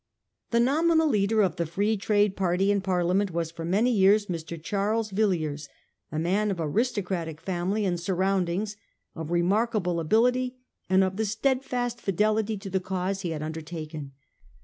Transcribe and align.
The 0.49 0.59
nominal 0.59 1.07
leader 1.07 1.43
of 1.43 1.57
the 1.57 1.67
Free 1.67 1.95
Trade 1.95 2.35
party 2.35 2.71
in 2.71 2.81
Parliament 2.81 3.29
was 3.29 3.51
for 3.51 3.63
many 3.63 3.91
years 3.91 4.25
Mr. 4.25 4.59
Charles 4.59 5.11
Villiers, 5.11 5.69
a 6.11 6.17
man 6.17 6.49
of 6.49 6.59
aristocratic 6.59 7.39
family 7.39 7.85
and 7.85 7.99
surroundings, 7.99 8.75
of 9.13 9.29
remarkable 9.29 9.99
ability, 9.99 10.57
and 10.89 11.03
of 11.03 11.17
the 11.17 11.25
steadiest 11.25 12.01
fidelity 12.01 12.57
to 12.57 12.69
the 12.71 12.79
cause 12.79 13.21
he 13.21 13.29
had 13.29 13.43
undertaken. 13.43 14.13